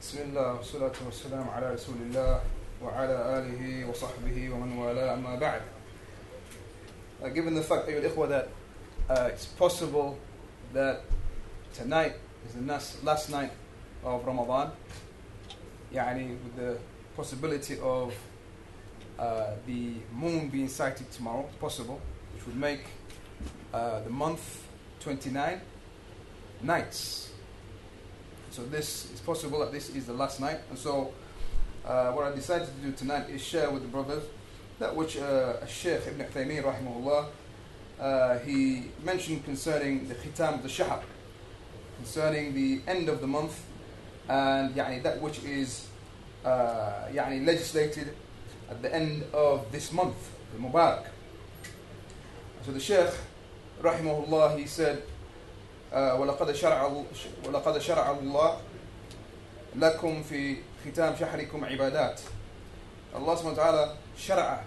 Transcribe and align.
بسم 0.00 0.18
الله 0.18 0.54
والصلاة 0.54 0.92
والسلام 1.04 1.48
على 1.48 1.74
رسول 1.74 1.96
الله 2.08 2.40
وعلى 2.82 3.16
آله 3.38 3.88
وصحبه 3.90 4.50
ومن 4.50 4.78
والاه 4.78 5.14
أما 5.14 5.34
بعد 5.38 5.62
uh, 7.22 7.28
Given 7.28 7.54
the 7.54 7.62
fact, 7.62 7.88
أيها 7.88 8.00
الإخوة, 8.00 8.28
that 8.28 8.48
uh, 9.08 9.28
it's 9.32 9.46
possible 9.46 10.18
that 10.72 11.02
tonight 11.74 12.14
is 12.46 12.54
the 12.54 12.62
last, 12.62 13.04
last 13.04 13.30
night 13.30 13.50
of 14.04 14.24
Ramadan 14.24 14.70
يعني 15.92 16.36
with 16.44 16.56
the 16.56 16.78
possibility 17.16 17.78
of 17.82 18.14
uh, 19.18 19.54
the 19.66 19.92
moon 20.12 20.48
being 20.48 20.68
sighted 20.68 21.10
tomorrow, 21.12 21.44
it's 21.46 21.56
possible, 21.56 22.00
which 22.34 22.46
would 22.46 22.56
make 22.56 22.80
uh, 23.74 24.00
the 24.00 24.10
month 24.10 24.66
29 25.00 25.60
nights. 26.62 27.30
So 28.54 28.62
this 28.64 29.10
is 29.12 29.20
possible 29.20 29.60
that 29.60 29.72
this 29.72 29.90
is 29.90 30.06
the 30.06 30.12
last 30.12 30.40
night, 30.40 30.58
and 30.70 30.78
so 30.78 31.12
uh, 31.84 32.10
what 32.12 32.24
I 32.24 32.34
decided 32.34 32.66
to 32.66 32.86
do 32.86 32.92
tonight 32.92 33.30
is 33.30 33.42
share 33.42 33.70
with 33.70 33.82
the 33.82 33.88
brothers 33.88 34.24
that 34.80 34.94
which 34.94 35.16
uh, 35.18 35.64
Sheikh 35.66 36.06
Ibn 36.06 36.26
Taymiyyah 36.26 36.64
rahimahullah 36.64 37.26
uh, 38.00 38.38
he 38.40 38.86
mentioned 39.04 39.44
concerning 39.44 40.08
the 40.08 40.14
khitam 40.14 40.54
of 40.54 40.62
the 40.62 40.68
shahab, 40.68 41.02
concerning 41.96 42.54
the 42.54 42.80
end 42.90 43.08
of 43.08 43.20
the 43.20 43.26
month, 43.26 43.62
and 44.28 44.74
يعني, 44.74 45.02
that 45.02 45.20
which 45.20 45.44
is 45.44 45.88
uh, 46.44 47.06
يعني, 47.12 47.44
legislated 47.46 48.14
at 48.70 48.82
the 48.82 48.94
end 48.94 49.24
of 49.32 49.70
this 49.70 49.92
month, 49.92 50.16
the 50.54 50.60
Mubarak. 50.62 51.06
So 52.64 52.72
the 52.72 52.80
Sheikh 52.80 53.10
rahimahullah 53.82 54.58
he 54.58 54.66
said 54.66 55.02
ولقد 55.93 56.51
شرع 56.51 56.91
ولقد 57.47 57.77
شرع 57.77 58.11
الله 58.11 58.57
لكم 59.75 60.23
في 60.23 60.57
ختام 60.85 61.15
شهركم 61.15 61.65
عبادات 61.65 62.21
Allah 63.15 63.35
wa 63.43 63.53
ta'ala 63.53 63.97
شرع 64.17 64.63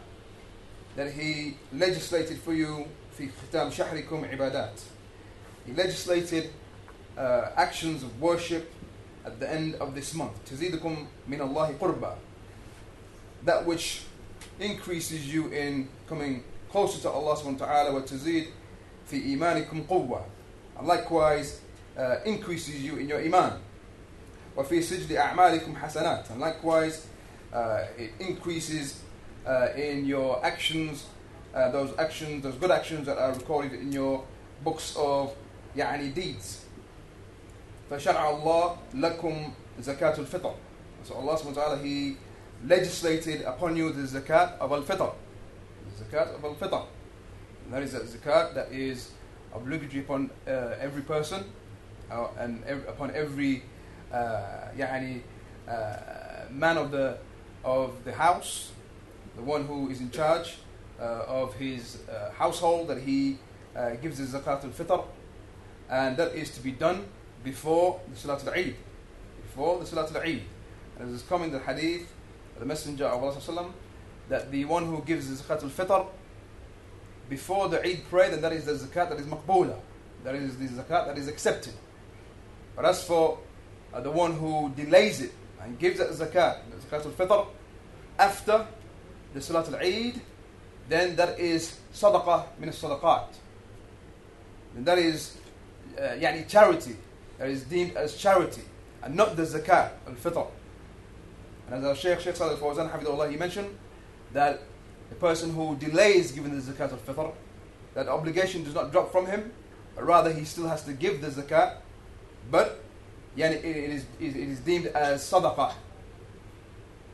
that 0.96 1.12
he 1.12 1.56
legislated 1.72 2.38
for 2.38 2.52
you 2.54 2.86
في 3.18 3.28
ختام 3.28 3.70
شهركم 3.70 4.24
عبادات 4.24 4.80
he 5.66 5.72
legislated 5.72 6.50
uh, 7.16 7.50
actions 7.56 8.02
of 8.02 8.20
worship 8.20 8.70
at 9.26 9.38
the 9.40 9.50
end 9.50 9.74
of 9.76 9.94
this 9.94 10.14
month 10.14 10.32
تزيدكم 10.50 11.06
من 11.28 11.40
الله 11.40 11.74
قربا 11.80 12.16
that 13.44 13.66
which 13.66 14.02
increases 14.60 15.32
you 15.32 15.48
in 15.48 15.88
coming 16.08 16.42
closer 16.70 17.00
to 17.02 17.10
Allah 17.10 17.36
subhanahu 17.36 17.60
wa 17.60 17.66
ta'ala 17.66 17.90
وتزيد 17.92 18.46
في 19.10 19.16
إيمانكم 19.24 19.82
قوة 19.88 20.24
likewise 20.81 21.61
uh, 21.97 22.17
increases 22.25 22.83
you 22.83 22.97
in 22.97 23.07
your 23.07 23.19
iman. 23.21 23.59
وفي 24.57 24.81
سجل 24.81 25.17
أعمالكم 25.17 25.75
حسنات 25.75 26.29
and 26.29 26.39
likewise 26.39 27.07
uh, 27.53 27.85
it 27.97 28.11
increases 28.19 29.01
uh, 29.47 29.69
in 29.75 30.05
your 30.05 30.43
actions 30.45 31.05
uh, 31.55 31.71
those 31.71 31.91
actions 31.97 32.43
those 32.43 32.55
good 32.55 32.71
actions 32.71 33.05
that 33.07 33.17
are 33.17 33.33
recorded 33.33 33.73
in 33.73 33.91
your 33.91 34.23
books 34.63 34.95
of 34.95 35.31
يعني 35.75 36.13
deeds 36.13 36.59
فشرع 37.89 38.29
الله 38.29 38.77
لكم 38.93 39.51
زكاة 39.81 40.17
الفطر 40.19 40.53
so 41.03 41.15
Allah 41.15 41.37
subhanahu 41.37 41.55
wa 41.57 41.63
ta'ala 41.63 41.77
he 41.83 42.17
legislated 42.65 43.41
upon 43.41 43.75
you 43.75 43.91
the 43.91 44.03
zakat 44.03 44.57
of 44.59 44.71
al-fitr 44.71 45.11
the 45.97 46.03
zakat 46.05 46.35
of 46.35 46.43
al-fitr 46.45 46.85
that 47.71 47.81
is 47.83 47.93
a 47.95 47.99
zakat 48.01 48.53
that 48.53 48.71
is 48.71 49.11
obligatory 49.53 50.01
upon 50.01 50.29
uh, 50.47 50.75
every 50.79 51.01
person 51.01 51.45
uh, 52.11 52.27
and 52.37 52.63
ev- 52.65 52.85
upon 52.87 53.11
every 53.15 53.63
uh, 54.11 54.69
يعني, 54.77 55.21
uh, 55.67 56.51
man 56.51 56.77
of 56.77 56.91
the 56.91 57.17
of 57.63 58.03
the 58.03 58.11
house, 58.11 58.71
the 59.35 59.41
one 59.41 59.65
who 59.65 59.89
is 59.89 60.01
in 60.01 60.11
charge 60.11 60.57
uh, 60.99 61.23
of 61.27 61.53
his 61.55 61.99
uh, 62.09 62.31
household, 62.31 62.87
that 62.89 62.99
he 62.99 63.37
uh, 63.75 63.91
gives 64.01 64.17
the 64.17 64.37
zakat 64.37 64.63
al-fitr, 64.63 65.05
and 65.89 66.17
that 66.17 66.35
is 66.35 66.49
to 66.51 66.61
be 66.61 66.71
done 66.71 67.05
before 67.43 67.99
the 68.09 68.17
salat 68.17 68.45
al-Eid, 68.45 68.75
before 69.43 69.79
the 69.79 69.85
salat 69.85 70.13
al-Eid. 70.15 70.41
And 70.99 71.09
it 71.09 71.15
is 71.15 71.23
coming 71.23 71.47
in 71.47 71.53
the 71.53 71.59
hadith, 71.59 72.13
the 72.59 72.65
Messenger 72.65 73.05
of 73.05 73.23
Allah 73.23 73.35
sallam, 73.35 73.71
that 74.29 74.51
the 74.51 74.65
one 74.65 74.85
who 74.85 75.01
gives 75.01 75.29
the 75.29 75.41
zakat 75.41 75.63
al-fitr 75.63 76.07
before 77.28 77.68
the 77.68 77.84
Eid 77.84 78.08
prayer, 78.08 78.30
then 78.30 78.40
that 78.42 78.52
is 78.52 78.64
the 78.64 78.72
zakat 78.72 79.10
that 79.10 79.18
is 79.18 79.26
maqboola. 79.26 79.76
That 80.24 80.34
is 80.34 80.56
the 80.56 80.66
zakat 80.66 81.06
that 81.06 81.18
is 81.18 81.28
accepted. 81.28 81.74
But 82.74 82.84
as 82.84 83.04
for 83.04 83.38
uh, 83.92 84.00
the 84.00 84.10
one 84.10 84.34
who 84.34 84.72
delays 84.76 85.20
it 85.20 85.32
and 85.60 85.78
gives 85.78 85.98
that 85.98 86.10
zakat, 86.10 86.60
the 86.70 86.96
zakat 86.96 87.04
al-fitr, 87.06 87.46
after 88.18 88.66
the 89.34 89.40
salat 89.40 89.68
al-Eid, 89.68 90.20
then 90.88 91.16
that 91.16 91.38
is 91.38 91.78
sadaqah 91.92 92.46
min 92.58 92.68
al-sadaqat. 92.70 93.28
Then 94.74 94.84
that 94.84 94.98
is 94.98 95.36
uh, 95.98 96.02
yani 96.02 96.48
charity. 96.48 96.96
That 97.38 97.48
is 97.48 97.62
deemed 97.64 97.96
as 97.96 98.16
charity 98.16 98.62
and 99.02 99.14
not 99.14 99.36
the 99.36 99.42
zakat 99.42 99.92
al-fitr. 100.06 100.46
And 101.66 101.76
as 101.76 101.84
our 101.84 101.94
Shaykh, 101.94 102.20
Shaykh 102.20 102.36
Salih 102.36 102.56
al-Fawzan, 102.60 103.30
he 103.30 103.36
mentioned 103.36 103.76
that 104.32 104.62
the 105.09 105.15
person 105.15 105.53
who 105.53 105.75
delays 105.75 106.31
giving 106.31 106.59
the 106.59 106.61
zakat 106.61 106.91
al-fitr, 106.91 107.33
that 107.93 108.07
obligation 108.07 108.63
does 108.63 108.73
not 108.73 108.91
drop 108.91 109.11
from 109.11 109.25
him, 109.27 109.51
but 109.95 110.05
rather 110.05 110.31
he 110.31 110.43
still 110.45 110.67
has 110.67 110.83
to 110.83 110.93
give 110.93 111.21
the 111.21 111.27
zakat, 111.27 111.77
but 112.49 112.83
yani, 113.37 113.55
it, 113.55 113.65
it, 113.65 113.89
is, 113.91 114.05
it 114.19 114.35
is 114.35 114.59
deemed 114.59 114.87
as 114.87 115.21
sadaqah. 115.21 115.73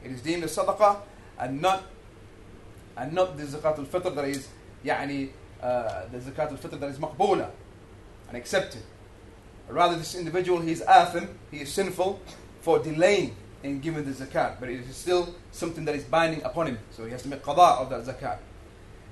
It 0.03 0.11
is 0.11 0.21
deemed 0.21 0.43
as 0.43 0.55
sadaqah 0.55 1.01
and 1.39 1.61
not 1.61 1.83
and 2.97 3.13
not 3.13 3.37
the 3.37 3.43
zakat 3.43 3.79
al-fitr 3.79 4.15
that 4.15 4.25
is 4.25 4.47
يعني, 4.85 5.29
uh, 5.61 6.05
the 6.11 6.19
zakat 6.19 6.51
al-fitr 6.51 6.79
that 6.79 6.89
is 6.89 6.97
maqboola 6.97 7.49
and 8.27 8.37
accepted. 8.37 8.81
Rather 9.67 9.95
this 9.97 10.15
individual 10.15 10.59
he 10.61 10.71
is 10.71 10.81
athim, 10.81 11.29
he 11.51 11.61
is 11.61 11.71
sinful 11.71 12.19
for 12.61 12.79
delaying 12.79 13.35
in 13.64 13.80
giving 13.80 14.04
the 14.04 14.12
zakat, 14.12 14.60
but 14.60 14.68
it 14.68 14.80
is 14.80 14.94
still 14.94 15.34
something 15.50 15.86
that 15.86 15.94
is 15.94 16.04
binding 16.04 16.42
upon 16.44 16.66
him. 16.66 16.78
So 16.90 17.06
he 17.06 17.10
has 17.12 17.22
to 17.22 17.28
make 17.28 17.42
qada 17.42 17.80
of 17.80 17.88
that 17.90 18.04
zakat. 18.04 18.38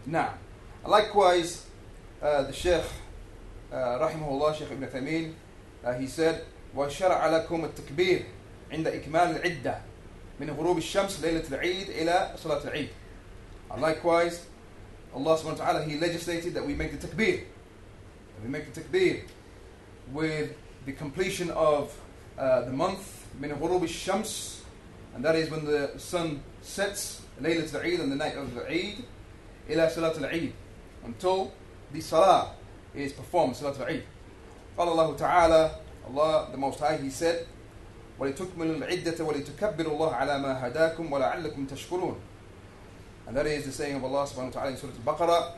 Now, 0.05 0.35
likewise, 0.87 1.67
uh, 2.21 2.43
the 2.43 2.53
Sheikh, 2.53 2.85
uh, 3.73 3.77
rahimahullah, 3.99 4.55
Sheikh 4.55 4.71
Ibn 4.71 4.87
Uthaymeen, 4.87 5.33
uh, 5.83 5.95
he 5.95 6.07
said, 6.07 6.45
وَشَرَعَ 6.77 7.49
لَكُمْ 7.49 7.73
التَّكْبِيرِ 7.73 8.25
عند 8.73 8.87
إكمال 8.87 9.37
العدة 9.37 9.79
من 10.41 10.51
غروب 10.51 10.79
الشمس 10.79 11.21
ليلة 11.21 11.45
العيد 11.53 11.89
إلى 11.91 12.34
صلاة 12.37 12.65
العيد. 12.65 12.89
And 13.71 13.83
likewise, 13.83 14.47
Allah 15.15 15.37
subhanahu 15.37 15.59
wa 15.59 15.65
ta'ala, 15.65 15.84
He 15.84 15.99
legislated 15.99 16.55
that 16.55 16.67
we 16.67 16.75
make 16.75 16.99
the 16.99 17.07
takbir. 17.07 17.45
That 18.34 18.43
we 18.43 18.49
make 18.49 18.73
the 18.73 18.81
takbir 18.81 19.25
with 20.11 20.55
the 20.87 20.93
completion 20.93 21.51
of 21.51 21.95
uh, 22.39 22.63
the 22.63 22.73
month 22.73 23.22
من 23.41 23.53
غروب 23.53 23.84
الشمس 23.84 24.62
and 25.16 25.24
that 25.25 25.35
is 25.35 25.50
when 25.50 25.66
the 25.66 25.91
sun 25.97 26.41
sets 26.62 27.22
ليلة 27.41 27.69
العيد 27.74 28.00
and 28.00 28.12
the 28.12 28.16
night 28.16 28.35
of 28.38 28.53
the 28.56 28.66
Eid 28.69 29.03
إلى 29.69 29.90
صلاة 29.90 30.18
العيد 30.18 30.52
until 31.06 31.52
the 31.94 32.02
salah 32.02 32.52
is 32.96 33.13
performed 33.13 33.56
صلاة 33.56 33.78
العيد 33.78 34.03
قال 34.78 34.88
الله 34.88 35.16
تعالى 35.18 35.72
Allah 36.08 36.50
the 36.52 36.58
Most 36.58 36.80
High 36.80 36.97
He 36.97 37.09
said 37.09 37.46
ولتكملوا 38.19 38.75
العدة 38.75 39.24
ولتكبروا 39.24 39.94
الله 39.94 40.16
على 40.16 40.40
ما 40.40 40.68
هداكم 40.68 41.12
ولعلكم 41.13 41.66
تشكرون 41.66 42.16
and 43.28 43.35
that 43.35 43.46
is 43.46 43.66
the 43.66 43.72
saying 43.72 43.96
of 43.96 44.03
Allah 44.03 44.25
subhanahu 44.25 44.56
wa 44.56 44.62
ta'ala 44.62 44.72
in 44.72 44.78
Surah 44.78 44.94
Al-Baqarah 45.06 45.52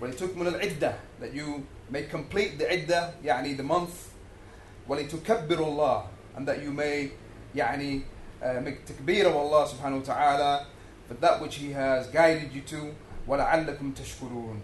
ولتكملوا 0.00 0.52
العدة 0.56 0.94
that 1.20 1.34
you 1.34 1.66
may 1.90 2.04
complete 2.04 2.58
the 2.58 2.64
عدة 2.70 3.10
يعني 3.24 3.56
the 3.56 3.62
month 3.62 4.08
ولتكبروا 4.88 5.66
الله 5.66 6.06
and 6.36 6.46
that 6.46 6.62
you 6.62 6.70
may 6.72 7.10
يعني 7.54 8.02
uh, 8.42 8.60
make 8.60 8.86
takbir 8.86 9.26
of 9.26 9.36
Allah 9.36 9.66
subhanahu 9.68 10.06
wa 10.06 10.14
ta'ala 10.14 10.66
for 11.08 11.14
that 11.14 11.40
which 11.40 11.56
He 11.56 11.72
has 11.72 12.06
guided 12.08 12.52
you 12.52 12.62
to 12.62 12.94
وَلَعَلَّكُمْ 13.28 13.94
تَشْكُرُونَ 13.94 14.60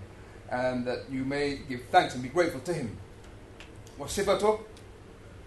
and 0.51 0.87
that 0.87 1.11
you 1.11 1.25
may 1.25 1.59
give 1.69 1.83
thanks 1.91 2.15
and 2.15 2.23
be 2.23 2.29
grateful 2.29 2.61
to 2.61 2.73
Him 2.73 2.97
وصفته 3.99 4.61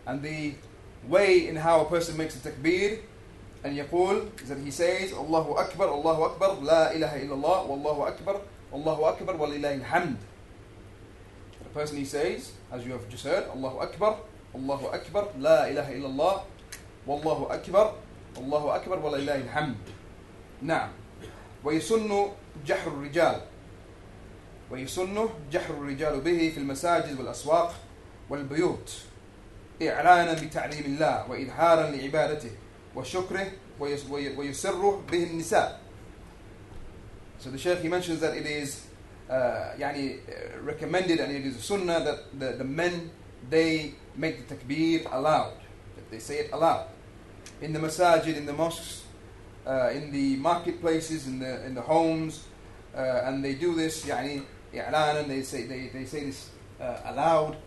and 0.08 0.22
the 0.22 0.54
way 1.08 1.48
in 1.48 1.56
how 1.56 1.82
a 1.82 1.86
person 1.86 2.18
makes 2.18 2.36
a 2.36 2.40
takbir 2.50 3.00
and 3.64 3.78
يقول 3.78 4.28
is 4.42 4.50
that 4.50 4.58
he 4.60 4.72
says 4.72 5.12
الله 5.12 5.60
أكبر 5.60 5.94
الله 5.94 6.26
أكبر 6.26 6.60
لا 6.62 6.92
إله 6.96 7.24
إلا 7.24 7.34
الله 7.34 7.62
والله 7.64 8.08
أكبر 8.08 8.42
الله 8.74 9.10
أكبر 9.10 9.36
ولله 9.36 9.74
الحمد 9.76 10.18
the 11.64 11.70
person 11.74 11.98
he 11.98 12.06
says 12.06 12.52
as 12.72 12.86
you 12.86 12.92
have 12.92 13.08
just 13.10 13.24
heard 13.26 13.46
الله 13.56 13.84
أكبر 13.84 14.16
الله 14.55 14.95
أكبر 14.95 15.29
لا 15.39 15.69
إله 15.71 15.93
إلا 15.93 16.07
الله 16.07 16.43
والله 17.07 17.55
أكبر 17.55 17.95
الله 18.39 18.77
أكبر 18.77 18.99
ولله 18.99 19.37
الحمد 19.37 19.77
نعم 20.63 20.89
ويسن 21.65 22.27
جحر 22.67 22.89
الرجال 22.91 23.41
ويسن 24.71 25.29
جحر 25.53 25.75
الرجال 25.75 26.21
به 26.21 26.51
في 26.55 26.59
المساجد 26.59 27.19
والأسواق 27.19 27.75
والبيوت 28.31 28.93
إعلانا 29.83 30.33
بتعليم 30.33 30.85
الله 30.85 31.31
وإظهارا 31.31 31.91
لعبادته 31.91 32.51
وشكره 32.97 33.47
ويس- 33.81 34.11
وي- 34.11 34.37
ويسره 34.37 35.03
به 35.13 35.23
النساء 35.25 35.81
So 37.41 37.51
the 37.51 37.59
Shaykh 37.59 37.81
he 37.81 37.89
mentions 37.89 38.21
that 38.21 38.35
it 38.37 38.47
is 38.47 38.87
uh, 39.29 39.75
يعني, 39.79 40.19
recommended 40.65 41.21
and 41.21 41.33
it 41.33 41.45
is 41.45 41.57
a 41.57 41.61
sunnah 41.63 42.01
that 42.01 42.39
the, 42.39 42.53
the 42.59 42.65
men 42.65 43.11
they 43.50 43.94
make 44.16 44.48
the 44.48 44.56
takbir 44.56 45.12
aloud, 45.12 45.54
that 45.96 46.10
they 46.12 46.20
say 46.20 46.40
it 46.40 46.52
aloud. 46.52 46.88
In 47.62 47.74
the 47.74 47.80
masajid, 47.80 48.36
in 48.36 48.46
the 48.46 48.54
mosques, 48.54 49.04
uh, 49.66 49.90
in 49.94 50.12
the 50.12 50.36
marketplaces, 50.38 51.28
in 51.28 51.40
the 51.40 51.66
in 51.66 51.76
the 51.76 51.82
homes, 51.82 52.46
uh, 52.96 53.22
and 53.26 53.44
they 53.44 53.56
do 53.56 53.76
this 53.76 54.06
يعني 54.06 54.42
إعلانا 54.74 55.28
they 55.28 55.42
say 55.42 55.64
they, 55.66 55.88
they 55.88 56.06
say 56.06 56.26
this 56.26 56.50
uh, 56.80 56.98
aloud, 57.06 57.58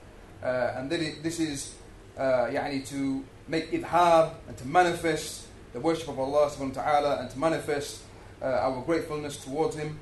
uh, 0.43 0.75
and 0.77 0.91
then 0.91 1.01
it, 1.03 1.23
this 1.23 1.41
is 1.41 1.75
uh, 2.19 2.47
يعني 2.51 2.87
to 2.87 3.25
make 3.49 3.71
idhar 3.73 4.33
and 4.49 4.57
to 4.57 4.67
manifest 4.67 5.47
the 5.73 5.81
worship 5.81 6.09
of 6.09 6.19
Allah 6.19 6.51
subhanahu 6.51 6.77
wa 6.77 6.83
ta'ala 6.83 7.21
and 7.21 7.31
to 7.31 7.39
manifest 7.39 8.03
uh, 8.41 8.47
our 8.47 8.83
gratefulness 8.83 9.37
towards 9.43 9.77
Him. 9.77 9.99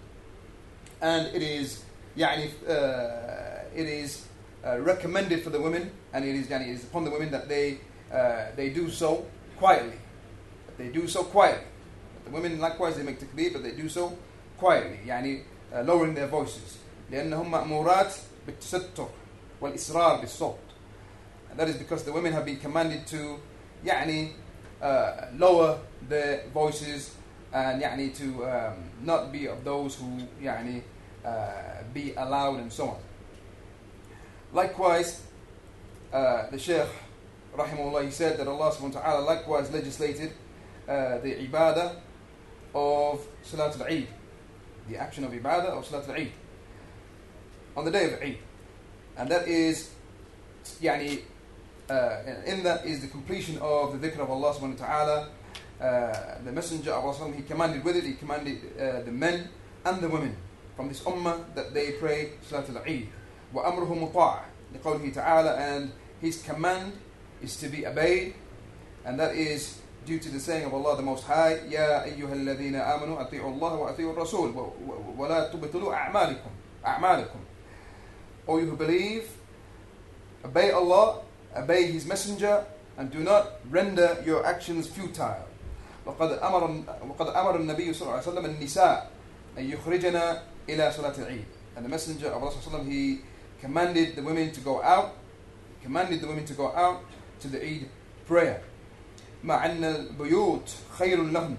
And 1.00 1.26
it 1.35 1.43
is 1.43 1.82
يعني 2.17 2.50
uh, 2.69 3.64
it 3.75 3.87
is 3.87 4.26
uh, 4.67 4.79
recommended 4.81 5.43
for 5.43 5.50
the 5.50 5.61
women, 5.61 5.91
and 6.12 6.25
it 6.25 6.35
is 6.35 6.47
يعني, 6.49 6.69
it 6.69 6.75
is 6.75 6.85
upon 6.85 7.05
the 7.05 7.11
women 7.11 7.31
that 7.31 7.49
they 7.49 7.79
uh, 8.12 8.47
they 8.56 8.70
do 8.70 8.91
so 8.91 9.26
quietly. 9.58 9.99
That 10.67 10.79
they 10.79 10.88
do 10.88 11.08
so 11.08 11.25
quietly. 11.25 11.64
The 12.25 12.31
women 12.31 12.58
likewise 12.61 12.97
they 12.97 13.02
make 13.02 13.20
takbir, 13.20 13.52
but 13.52 13.62
they 13.62 13.73
do 13.73 13.88
so 13.88 14.17
quietly, 14.58 15.00
يعني 15.06 15.43
uh, 15.75 15.82
lowering 15.82 16.14
their 16.14 16.26
voices. 16.26 16.79
لأنهم 17.11 17.50
مأمورات 17.50 18.14
بالتستر 18.47 19.08
والإصرار 19.61 20.20
بالصوت. 20.20 20.58
And 21.50 21.58
that 21.58 21.69
is 21.69 21.76
because 21.76 22.05
the 22.05 22.12
women 22.12 22.32
have 22.32 22.44
been 22.44 22.58
commanded 22.58 23.06
to 23.08 23.41
يعني 23.85 24.32
uh, 24.82 25.26
lower 25.37 25.79
their 26.08 26.44
voices 26.55 27.14
and 27.52 27.82
يعني 27.82 28.14
to 28.17 28.44
um, 28.44 28.75
not 29.02 29.32
be 29.32 29.47
of 29.47 29.64
those 29.64 29.97
who 29.97 30.23
يعني 30.43 30.82
uh, 31.25 31.82
be 31.93 32.14
allowed 32.14 32.61
and 32.61 32.73
so 32.73 32.88
on. 32.88 33.00
Likewise, 34.53 35.21
uh, 36.13 36.50
the 36.50 36.57
Shaykh, 36.57 36.88
Rahimullah, 37.56 38.06
he 38.06 38.12
said 38.12 38.38
that 38.38 38.47
Allah 38.47 38.71
subhanahu 38.71 38.95
wa 38.95 39.01
ta'ala 39.01 39.25
likewise 39.25 39.71
legislated 39.71 40.31
uh, 40.88 41.18
the 41.19 41.47
ibadah 41.47 41.95
of 42.74 43.25
Salat 43.44 43.80
al-Eid, 43.80 44.07
the 44.89 44.97
action 44.97 45.24
of 45.24 45.31
ibadah 45.31 45.69
of 45.69 45.86
Salat 45.86 46.07
al-Eid, 46.09 46.31
on 47.75 47.86
the 47.86 47.92
day 47.92 48.13
of 48.13 48.21
Eid. 48.21 48.38
And 49.18 49.30
that 49.30 49.47
is, 49.47 49.92
yani, 50.81 51.21
uh, 51.89 52.18
in 52.45 52.63
that 52.63 52.86
is 52.86 53.01
the 53.01 53.07
completion 53.07 53.57
of 53.59 54.00
the 54.00 54.07
dhikr 54.07 54.19
of 54.19 54.30
Allah 54.30 54.53
subhanahu 54.53 54.80
wa 54.80 54.86
ta'ala. 54.86 55.30
Uh, 55.80 56.44
the 56.44 56.51
messenger 56.51 56.91
of 56.91 57.03
Allah 57.03 57.33
he 57.33 57.44
commanded 57.44 57.83
with 57.83 57.95
it, 57.98 58.03
he 58.03 58.13
commanded 58.13 58.59
uh, 58.80 59.01
the 59.01 59.12
men 59.12 59.50
and 59.83 60.01
the 60.01 60.07
women 60.07 60.36
from 60.75 60.88
this 60.88 61.01
ummah 61.01 61.53
that 61.53 61.74
they 61.74 61.94
pray 61.94 62.31
Salat 62.48 62.69
al-Eid. 62.69 63.07
وأمره 63.55 63.94
مطاع 63.94 64.44
لقوله 64.75 65.12
تعالى 65.14 65.50
and 65.58 65.91
his 66.25 66.43
command 66.43 66.93
is 67.43 67.56
to 67.56 67.69
be 67.69 67.87
obeyed 67.87 68.35
and 69.05 69.19
that 69.19 69.35
is 69.35 69.81
due 70.06 70.19
to 70.19 70.29
the 70.31 70.41
saying 70.41 70.64
of 70.64 70.73
Allah 70.75 70.97
the 70.97 71.02
Most 71.02 71.25
High 71.25 71.56
يا 71.70 72.05
أيها 72.05 72.32
الذين 72.32 72.75
آمنوا 72.76 73.20
أطيعوا 73.20 73.50
الله 73.50 73.75
وأطيعوا 73.75 74.12
الرسول 74.12 74.50
و- 74.56 74.61
و- 74.61 75.14
ولا 75.19 75.49
تبطلوا 75.52 75.94
أعمالكم 75.94 76.50
أعمالكم 76.87 77.38
O 78.49 78.58
you 78.58 78.67
who 78.67 78.76
believe 78.76 79.29
obey 80.44 80.70
Allah 80.70 81.20
obey 81.56 81.91
His 81.93 82.06
Messenger 82.06 82.64
and 82.97 83.11
do 83.11 83.20
not 83.20 83.61
render 83.70 84.23
your 84.26 84.44
actions 84.47 84.87
futile 84.88 85.44
وقد 86.06 86.31
أمر 86.43 86.82
وقد 87.08 87.26
أمر 87.29 87.56
النبي 87.56 87.93
صلى 87.93 88.02
الله 88.02 88.12
عليه 88.12 88.29
وسلم 88.29 88.44
النساء 88.44 89.11
أن 89.58 89.64
يخرجنا 89.70 90.43
إلى 90.69 90.93
صلاة 90.93 91.14
العيد 91.19 91.44
and 91.76 91.85
the 91.85 91.88
Messenger 91.88 92.29
of 92.32 92.43
Allah 92.43 92.52
صلى 92.52 92.67
الله 92.67 92.79
عليه 92.79 92.79
وسلم 92.81 92.91
he 92.91 93.20
commanded 93.61 94.17
the 94.17 94.23
women 94.23 94.50
to 94.52 94.61
go 94.61 94.82
out 94.82 95.17
commanded 95.82 96.20
the 96.20 96.26
women 96.26 96.44
to 96.44 96.55
go 96.55 96.73
out 96.73 97.00
to 97.41 97.49
the 97.49 97.58
Eid 97.62 97.88
prayer 98.26 98.62
مع 99.44 99.67
أن 99.67 99.85
البيوت 99.85 100.70
خير 100.99 101.23
لهم 101.23 101.56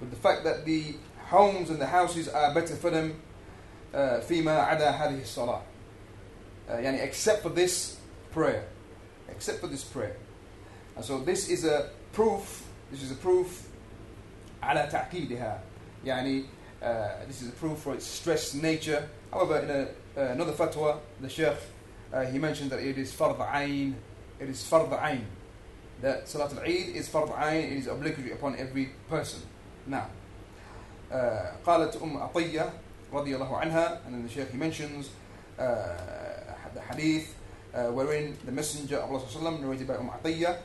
with 0.00 0.10
the 0.10 0.16
fact 0.16 0.44
that 0.44 0.64
the 0.64 0.94
homes 1.28 1.70
and 1.70 1.80
the 1.80 1.86
houses 1.86 2.28
are 2.28 2.54
better 2.54 2.74
for 2.76 2.90
them 2.90 3.20
uh, 3.94 4.20
فيما 4.20 4.58
عدا 4.60 4.90
هذه 4.90 5.22
الصلاة 5.22 5.62
uh, 6.68 6.72
يعني 6.72 7.02
except 7.02 7.42
for 7.42 7.50
this 7.50 7.96
prayer 8.32 8.64
except 9.28 9.60
for 9.60 9.66
this 9.66 9.84
prayer 9.84 10.16
and 10.96 11.04
so 11.04 11.18
this 11.18 11.48
is 11.48 11.64
a 11.64 11.90
proof 12.12 12.66
this 12.90 13.02
is 13.02 13.10
a 13.10 13.16
proof 13.16 13.66
على 14.62 14.88
تعقيدها 14.92 15.60
يعني 16.04 16.44
uh, 16.84 17.24
this 17.26 17.42
is 17.42 17.48
a 17.48 17.52
proof 17.52 17.78
for 17.78 17.94
its 17.94 18.06
stressed 18.06 18.54
nature 18.54 19.08
however 19.32 19.58
in 19.60 19.70
a, 19.70 19.82
uh, 20.16 20.32
another 20.32 20.52
fatwa 20.52 20.98
the 21.20 21.28
sheikh 21.28 21.56
uh, 22.12 22.24
he 22.24 22.38
mentioned 22.38 22.70
that 22.70 22.80
it 22.80 22.98
is 22.98 23.12
fard 23.12 23.36
ayn 23.38 23.94
it 24.40 24.48
is 24.48 24.62
fard 24.68 24.90
ayn 25.00 25.24
that 26.00 26.26
Salat 26.28 26.52
al-Eid 26.52 26.96
is 26.96 27.08
fard 27.08 27.28
ayn 27.36 27.64
it 27.64 27.78
is 27.78 27.86
obligatory 27.86 28.32
upon 28.32 28.56
every 28.56 28.90
person 29.08 29.40
now 29.86 30.06
uh, 31.12 31.52
قالت 31.66 31.96
أم 32.02 32.16
عطية 32.16 32.70
رضي 33.12 33.36
الله 33.36 33.56
عنها 33.56 34.00
and 34.06 34.14
then 34.14 34.22
the 34.22 34.28
sheikh 34.28 34.50
he 34.50 34.56
mentions 34.56 35.10
uh, 35.58 35.64
the 36.74 36.80
hadith 36.80 37.34
uh, 37.74 37.86
wherein 37.92 38.36
the 38.44 38.52
messenger 38.52 38.96
of 38.98 39.10
Allah 39.10 39.20
صلى 39.20 39.36
الله 39.36 39.50
عليه 39.50 39.58
وسلم 39.58 39.60
narrated 39.60 39.86
by 39.86 39.94
Umm 39.96 40.10
Atiyah 40.10 40.56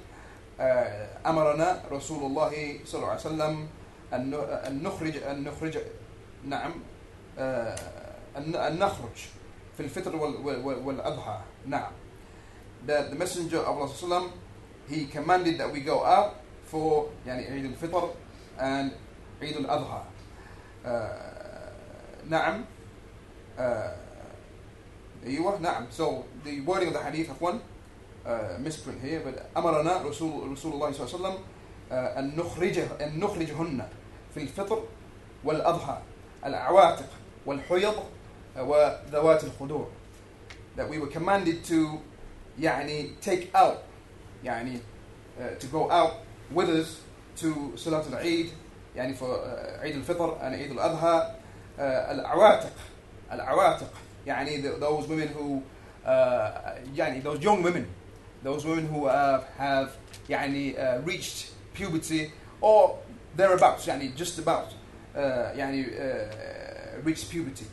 uh, 0.59 1.27
أمرنا 1.27 1.81
رسول 1.91 2.23
الله 2.23 2.79
صلى 2.85 2.99
الله 3.01 3.09
عليه 3.09 3.25
وسلم 3.25 3.67
أن 4.13 4.33
أن 4.67 4.83
نخرج 4.83 5.17
أن 5.17 5.43
نخرج 5.43 5.77
نعم 6.44 6.72
آه، 7.38 7.76
أن 8.36 8.78
نخرج 8.78 9.16
في 9.76 9.80
الفطر 9.80 10.16
وال- 10.16 10.36
وال- 10.46 10.86
والأضحى. 10.86 11.40
نعم. 11.66 11.92
That 12.86 13.10
the 13.10 13.14
messenger 13.16 13.58
of 13.58 13.76
Allah 13.76 13.90
وسلم 13.90 14.30
he 14.88 15.06
commanded 15.06 15.58
that 15.58 15.70
we 15.72 15.80
go 15.80 16.04
out 16.04 16.30
for 16.72 17.06
يعني 17.26 17.46
عيد 17.46 17.64
الفطر 17.64 18.10
and 18.58 18.90
عيد 19.42 19.56
الأضحى. 19.56 20.02
آه، 20.86 21.72
نعم. 22.28 22.64
آه، 23.58 23.96
أيوة 25.26 25.58
نعم. 25.58 25.86
So 25.90 26.24
the 26.44 26.60
wording 26.66 26.88
of 26.88 26.94
the 26.94 27.02
hadith 27.02 27.30
عفوا 27.30 27.52
uh, 27.52 28.58
misprint 28.64 29.00
here 29.02 29.20
but 29.24 29.58
أمرنا 29.58 30.02
رسول 30.02 30.52
رسول 30.52 30.72
الله 30.72 30.92
صلى 30.92 31.06
الله 31.06 31.14
عليه 31.14 31.28
وسلم 31.28 31.34
uh, 31.90 31.92
أن 32.18 32.36
نخرجه 32.36 32.86
أن 33.04 33.20
نخرجهن 33.20 33.88
في 34.34 34.42
الفطر 34.42 34.82
والأضحى. 35.44 35.98
العواتق 36.45 37.09
والحيض 37.45 37.95
uh, 37.95 38.59
وذوات 38.59 39.43
الخدور 39.43 39.87
that 40.77 40.89
we 40.89 40.97
were 40.97 41.07
commanded 41.07 41.63
to 41.63 41.99
يعني 42.59 43.09
take 43.21 43.49
out 43.55 43.77
يعني 44.43 44.79
uh, 45.39 45.59
to 45.59 45.67
go 45.67 45.91
out 45.91 46.13
with 46.53 46.69
us 46.69 47.01
to 47.41 47.75
صلاة 47.75 48.07
العيد 48.09 48.49
يعني 48.95 49.15
for 49.15 49.23
uh, 49.23 49.79
عيد 49.81 49.95
الفطر 49.95 50.37
and 50.41 50.53
عيد 50.53 50.71
الأضحى 50.71 51.31
uh, 51.77 51.81
العواتق 51.81 52.73
العواتق 53.31 53.91
يعني 54.27 54.61
the, 54.61 54.79
those 54.79 55.07
women 55.07 55.27
who 55.27 55.61
uh, 56.05 56.71
يعني 56.95 57.21
those 57.23 57.39
young 57.43 57.63
women 57.63 57.85
those 58.43 58.65
women 58.65 58.87
who 58.87 59.05
uh, 59.05 59.43
have 59.57 59.89
يعني 60.29 60.75
uh, 60.77 61.01
reached 61.01 61.51
puberty 61.73 62.31
or 62.61 62.95
thereabouts 63.37 63.87
يعني 63.87 64.15
just 64.15 64.39
about 64.39 64.67
uh, 64.67 64.78
يعني 65.55 65.85
uh, 65.85 67.05
reached 67.05 67.29
puberty 67.31 67.65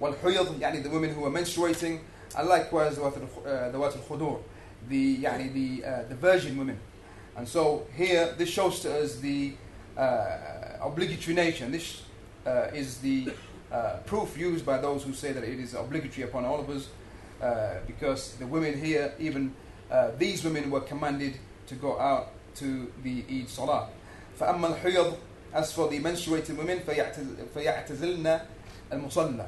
والحيض 0.00 0.60
يعني 0.60 0.82
the 0.82 0.88
women 0.90 1.14
who 1.14 1.24
are 1.24 1.30
menstruating 1.30 1.98
and 2.36 2.48
likewise 2.48 2.94
ذوات 2.98 3.14
الخ- 3.16 3.46
uh, 3.46 3.72
ذوات 3.72 3.94
الخدور 3.96 4.40
the 4.90 5.18
يعني 5.22 5.50
the 5.52 5.84
uh, 5.84 6.08
the 6.08 6.14
virgin 6.14 6.56
women 6.58 6.78
and 7.36 7.46
so 7.48 7.82
here 7.96 8.34
this 8.38 8.48
shows 8.48 8.80
to 8.80 8.88
us 9.02 9.16
the 9.20 9.52
uh, 9.96 10.78
obligatory 10.82 11.34
nature 11.34 11.64
and 11.64 11.74
this 11.74 12.02
uh, 12.46 12.68
is 12.74 12.98
the 12.98 13.28
uh, 13.72 13.96
proof 14.06 14.38
used 14.38 14.64
by 14.64 14.78
those 14.78 15.02
who 15.04 15.12
say 15.12 15.32
that 15.32 15.42
it 15.44 15.58
is 15.58 15.74
obligatory 15.74 16.22
upon 16.22 16.44
all 16.44 16.60
of 16.60 16.68
us 16.70 16.88
uh, 17.42 17.74
because 17.86 18.36
the 18.38 18.46
women 18.46 18.74
here 18.78 19.12
even 19.18 19.52
uh, 19.90 20.10
these 20.18 20.44
women 20.44 20.70
were 20.70 20.80
commanded 20.80 21.34
to 21.66 21.74
go 21.74 21.98
out 21.98 22.28
to 22.54 22.90
the 23.02 23.24
Eid 23.30 23.48
Salah. 23.48 23.88
فأما 24.40 24.68
الحيض 24.76 25.16
as 25.52 25.72
for 25.72 25.88
the 25.88 25.98
menstruating 26.00 26.56
women 26.56 26.80
فيعتز- 26.80 27.48
فيعتزلن 27.54 28.40
المصلى. 28.92 29.46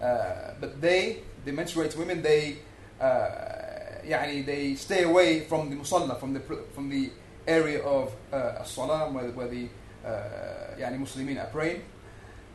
Uh, 0.00 0.52
but 0.60 0.80
they, 0.80 1.18
the 1.44 1.52
menstruating 1.52 1.96
women, 1.96 2.22
they 2.22 2.56
uh, 3.00 4.02
يعني 4.04 4.44
they 4.44 4.74
stay 4.74 5.02
away 5.04 5.40
from 5.40 5.70
the 5.70 5.76
musalla, 5.76 6.18
from 6.20 6.32
the 6.34 6.40
pr- 6.40 6.64
from 6.74 6.88
the 6.90 7.10
area 7.46 7.80
of 7.82 8.12
uh, 8.32 8.62
salah 8.64 9.10
where, 9.10 9.30
where 9.30 9.48
the 9.48 9.68
uh, 10.04 10.76
يعني 10.78 10.98
Muslimin 11.00 11.40
are 11.42 11.46
praying. 11.50 11.82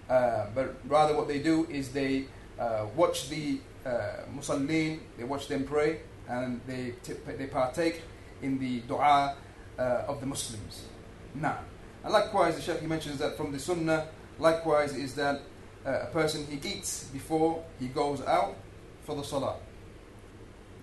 Uh, 0.09 0.45
but 0.53 0.75
rather 0.87 1.15
what 1.15 1.27
they 1.27 1.39
do 1.39 1.65
is 1.69 1.89
they 1.93 2.25
uh, 2.59 2.85
watch 2.95 3.29
the 3.29 3.59
uh, 3.85 3.89
musallin, 4.35 4.99
they 5.17 5.23
watch 5.23 5.47
them 5.47 5.63
pray, 5.63 6.01
and 6.27 6.61
they, 6.67 6.93
t- 7.01 7.13
they 7.37 7.47
partake 7.47 8.01
in 8.41 8.59
the 8.59 8.81
dua 8.81 9.35
uh, 9.79 9.81
of 10.07 10.19
the 10.19 10.25
Muslims. 10.25 10.83
Now, 11.33 11.59
and 12.05 12.13
likewise, 12.13 12.55
the 12.55 12.61
Shaykh 12.61 12.79
he 12.79 12.87
mentions 12.87 13.19
that 13.19 13.37
from 13.37 13.51
the 13.51 13.59
Sunnah, 13.59 14.07
likewise, 14.39 14.95
is 14.95 15.13
that 15.15 15.41
uh, 15.85 15.99
a 16.03 16.07
person 16.07 16.45
he 16.47 16.55
eats 16.67 17.05
before 17.05 17.63
he 17.79 17.87
goes 17.87 18.21
out 18.21 18.55
for 19.03 19.15
the 19.15 19.23
Salah. 19.23 19.55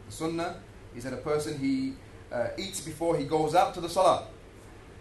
The 0.06 0.12
Sunnah 0.12 0.56
is 0.94 1.04
that 1.04 1.12
a 1.12 1.18
person 1.18 1.58
he 1.58 1.94
uh, 2.32 2.48
eats 2.56 2.80
before 2.80 3.16
he 3.16 3.24
goes 3.24 3.54
out 3.54 3.74
to 3.74 3.80
the 3.80 3.88
Salah. 3.88 4.26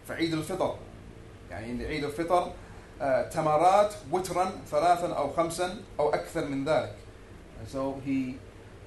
For 0.05 0.15
Eid 0.15 0.33
al-Fitr. 0.33 0.77
يعني 1.51 1.69
in 1.69 1.77
the 1.77 1.93
Eid 1.93 2.03
al-Fitr 2.03 2.51
uh, 2.99 3.23
تمرات 3.29 3.93
وترا 4.11 4.51
ثلاثا 4.71 5.13
أو 5.13 5.33
خمسا 5.33 5.77
أو 5.99 6.13
أكثر 6.13 6.47
من 6.47 6.65
ذلك. 6.65 6.93
And 7.59 7.67
so 7.67 8.01
he 8.03 8.37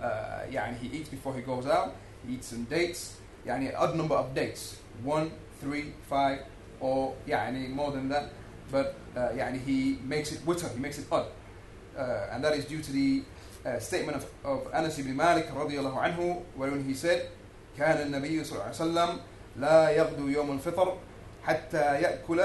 uh, 0.00 0.46
يعني 0.50 0.78
he 0.78 0.98
eats 0.98 1.08
before 1.08 1.34
he 1.34 1.42
goes 1.42 1.66
out. 1.66 1.94
He 2.26 2.34
eats 2.34 2.48
some 2.48 2.64
dates. 2.64 3.16
يعني 3.46 3.72
odd 3.76 3.96
number 3.96 4.14
of 4.14 4.34
dates. 4.34 4.78
One, 5.02 5.30
three, 5.60 5.92
five, 6.08 6.40
or 6.80 7.14
يعني 7.28 7.74
more 7.74 7.90
than 7.92 8.08
that. 8.08 8.30
But 8.70 8.94
uh, 9.16 9.30
يعني 9.34 9.60
he 9.64 9.98
makes 10.04 10.32
it 10.32 10.44
witr. 10.46 10.72
He 10.74 10.80
makes 10.80 10.98
it 10.98 11.06
odd. 11.10 11.26
Uh, 11.96 12.28
and 12.32 12.44
that 12.44 12.54
is 12.56 12.64
due 12.64 12.80
to 12.80 12.92
the 12.92 13.22
uh, 13.66 13.78
statement 13.78 14.16
of, 14.16 14.26
of 14.44 14.68
Anas 14.72 14.98
ibn 14.98 15.16
Malik 15.16 15.48
رضي 15.48 15.78
الله 15.78 15.94
عنه 15.96 16.42
wherein 16.56 16.84
he 16.84 16.94
said 16.94 17.28
كان 17.78 18.06
النبي 18.06 18.44
صلى 18.44 18.52
الله 18.52 18.64
عليه 18.64 18.70
وسلم 18.70 19.20
لا 19.56 19.90
يغدو 19.90 20.28
يوم 20.28 20.50
الفطر 20.52 20.96
حتى 21.42 22.00
يأكل 22.00 22.44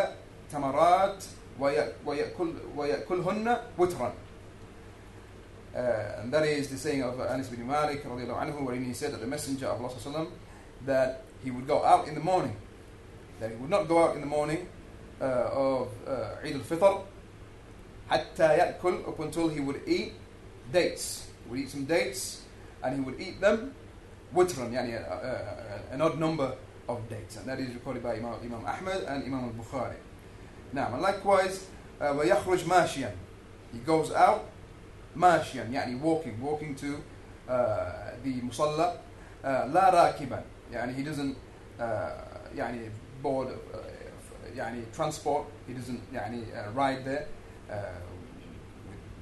تمرات 0.52 1.24
ويأكل 1.60 2.54
ويأكلهن 2.76 3.58
وترا 3.78 4.14
uh, 5.76 6.22
and 6.22 6.32
that 6.32 6.46
is 6.46 6.70
the 6.70 6.78
saying 6.78 7.04
of 7.04 7.20
Anas 7.20 7.50
bin 7.50 7.68
Malik 7.68 8.04
anhu, 8.06 8.62
wherein 8.66 8.86
he 8.86 8.94
said 8.94 9.12
that 9.12 9.20
the 9.20 9.28
Messenger 9.28 9.68
of 9.68 9.82
Allah 9.82 9.94
وسلم, 9.94 10.28
that 10.86 11.24
he 11.44 11.52
would 11.52 11.68
go 11.68 11.84
out 11.84 12.08
in 12.08 12.16
the 12.16 12.22
morning, 12.22 12.56
that 13.40 13.52
he 13.52 13.56
would 13.58 13.70
not 13.70 13.88
go 13.88 14.04
out 14.04 14.16
in 14.16 14.22
the 14.22 14.28
morning 14.28 14.68
uh, 15.22 15.26
of 15.52 15.90
uh, 16.08 16.44
Eid 16.44 16.56
al-Fitr 16.56 17.02
حتى 18.10 18.58
يأكل 18.58 19.08
up 19.08 19.20
until 19.20 19.50
he 19.50 19.60
would 19.60 19.82
eat 19.88 20.14
dates. 20.72 21.28
He 21.44 21.50
would 21.50 21.60
eat 21.60 21.70
some 21.70 21.86
dates 21.86 22.42
and 22.84 22.96
he 22.96 23.02
would 23.02 23.20
eat 23.20 23.42
them 23.42 23.74
witran, 24.34 24.72
yani 24.72 24.96
uh, 24.96 25.14
uh, 25.14 25.80
an 25.92 26.02
odd 26.02 26.20
number 26.20 26.54
of 26.88 27.10
dates. 27.10 27.38
And 27.38 27.48
that 27.48 27.60
is 27.60 27.74
recorded 27.74 28.04
by 28.04 28.16
Imam, 28.16 28.36
Imam 28.44 28.66
Ahmad 28.66 29.04
and 29.08 29.24
Imam 29.24 29.46
al-Bukhari. 29.46 29.96
Now, 30.74 30.94
and 30.94 31.02
likewise, 31.02 31.68
uh, 32.00 32.14
وَيَخْرُجْ 32.14 32.64
مَاشِيًا 32.64 33.12
He 33.74 33.80
goes 33.80 34.12
out 34.12 34.46
ماشيا 35.16 35.64
يعني 35.64 36.02
walking 36.02 36.42
walking 36.42 36.76
to 36.76 37.02
uh, 37.50 38.12
the 38.24 38.42
musalla 38.42 38.98
uh, 39.44 39.48
لا 39.68 39.90
راكبا 39.90 40.44
يعني 40.72 40.96
he 40.96 41.04
doesn't 41.04 41.36
uh, 41.80 42.12
يعني 42.56 42.90
board 43.22 43.48
uh, 43.48 43.78
يعني 44.56 44.84
transport 44.94 45.46
he 45.68 45.74
doesn't 45.74 46.02
يعني 46.14 46.44
uh, 46.54 46.72
ride 46.74 47.04
there 47.06 47.28
uh, 47.70 47.76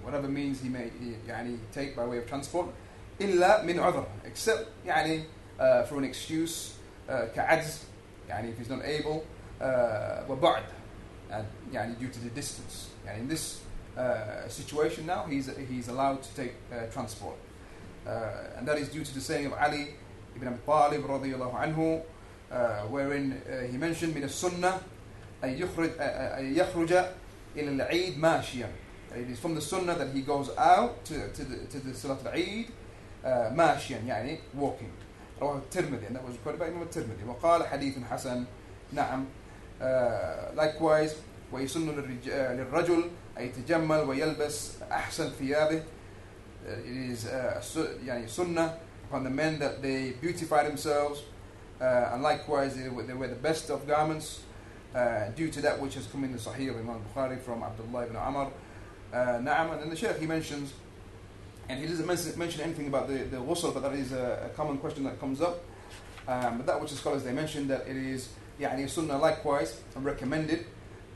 whatever 0.04 0.28
means 0.28 0.62
he 0.62 0.70
may 0.70 0.92
يعني 1.28 1.58
take 1.72 1.96
by 1.96 2.06
way 2.06 2.18
of 2.18 2.28
transport 2.28 2.68
إلا 3.22 3.64
من 3.64 3.80
عذر 3.80 4.06
except 4.26 4.68
يعني 4.86 5.24
uh, 5.60 5.84
for 5.86 5.98
an 5.98 6.04
excuse 6.04 6.74
uh, 7.10 7.26
كعجز 7.36 7.80
يعني 8.30 8.52
if 8.52 8.58
he's 8.58 8.70
not 8.70 8.84
able 8.86 9.24
uh, 9.62 10.30
وبعد 10.30 10.64
and 11.32 11.46
يعني 11.74 11.96
due 12.00 12.10
to 12.10 12.20
the 12.20 12.30
distance 12.30 12.90
يعني 13.06 13.20
in 13.22 13.28
this 13.28 13.62
uh, 13.98 14.48
situation 14.48 15.06
now 15.06 15.26
he's, 15.26 15.50
he's 15.70 15.88
allowed 15.88 16.22
to 16.22 16.30
take 16.36 16.54
uh, 16.72 16.86
transport 16.92 17.36
uh, 18.08 18.58
and 18.58 18.68
that 18.68 18.78
is 18.78 18.90
due 18.90 19.04
to 19.04 19.14
the 19.14 19.22
saying 19.22 19.46
of 19.46 19.54
Ali 19.54 19.96
ibn 20.36 20.48
Abi 20.48 20.58
Talib 20.66 21.04
radiallahu 21.04 21.56
anhu 21.56 22.00
uh, 22.00 22.04
wherein 22.90 23.42
he 23.72 23.78
mentioned 23.78 24.16
من 24.16 24.24
السنة 24.24 24.82
أن 25.44 25.50
يخرج, 25.50 25.90
أن 26.00 26.56
يخرج 26.56 26.94
إلى 27.56 27.70
العيد 27.70 28.18
ماشيا 28.18 28.70
it 29.16 29.30
is 29.30 29.40
from 29.40 29.54
the 29.54 29.62
sunnah 29.62 29.94
that 29.96 30.10
he 30.14 30.22
goes 30.22 30.50
out 30.58 31.06
to, 31.06 31.30
to 31.34 31.44
the, 31.44 31.58
to 31.68 31.80
the 31.80 31.94
Salat 31.94 32.26
al-Eid 32.26 32.68
uh, 33.24 33.52
ماشيا 33.54 33.98
يعني 34.08 34.40
walking 34.60 34.92
رواه 35.42 35.58
الترمذي 35.58 36.08
and 36.08 36.16
that 36.16 36.24
was 36.24 36.36
recorded 36.36 36.60
by 36.60 36.68
Imam 36.68 36.82
الترمذي 36.82 37.24
وقال 37.28 37.68
حديث 37.68 37.98
حسن 38.12 38.46
نعم 38.92 39.26
uh, 39.82 39.86
likewise 40.56 41.14
ويسن 41.52 41.90
للرجل 41.90 43.10
أن 43.38 43.46
يتجمل 43.46 44.00
ويلبس 44.00 44.72
أحسن 44.92 45.30
ثيابه 45.30 45.84
it 46.66 47.12
is 47.12 47.26
uh, 47.26 47.78
يعني 48.06 48.28
sunnah 48.30 48.78
upon 49.10 49.24
the 49.24 49.30
men 49.30 49.60
that 49.60 49.82
they 49.82 50.12
beautify 50.22 50.64
themselves 50.64 51.24
uh, 51.82 52.12
and 52.14 52.24
likewise 52.24 52.76
they, 52.76 52.84
they 52.84 53.14
wear 53.14 53.28
the 53.28 53.36
best 53.36 53.70
of 53.70 53.88
garments 53.88 54.42
uh, 54.96 55.30
due 55.30 55.50
to 55.50 55.62
that 55.62 55.80
which 55.80 55.96
has 55.96 56.06
come 56.08 56.24
in 56.24 56.32
the 56.32 56.38
Sahih 56.38 56.70
of 56.70 56.78
Imam 56.78 57.02
Bukhari 57.02 57.40
from 57.42 57.64
Abdullah 57.64 58.06
ibn 58.06 58.16
Amr 58.16 58.52
uh, 59.14 59.16
Na'am 59.16 59.74
and 59.74 59.82
then 59.82 59.90
the 59.90 59.96
Shaykh 59.96 60.20
he 60.20 60.26
mentions 60.26 60.74
and 61.70 61.80
he 61.80 61.88
doesn't 61.88 62.06
mention, 62.06 62.38
mention 62.38 62.62
anything 62.62 62.88
about 62.88 63.08
the, 63.08 63.16
the 63.16 63.38
ghusl 63.38 63.74
but 63.74 63.82
that 63.84 63.94
is 63.94 64.12
a, 64.12 64.50
a 64.52 64.56
common 64.56 64.78
question 64.78 65.04
that 65.04 65.20
comes 65.20 65.42
up 65.42 65.64
um, 66.28 66.58
but 66.58 66.66
that 66.66 66.80
which 66.80 66.92
the 66.92 66.98
scholars 66.98 67.24
they 67.24 67.34
mention 67.34 67.68
that 67.68 67.88
it 67.88 67.96
is 67.96 68.30
يعني 68.60 68.90
sunnah 68.90 69.18
likewise 69.18 69.82
and 69.96 70.06
recommended 70.06 70.66